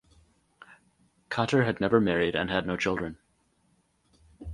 [1.29, 3.19] Katter had never married and had no children.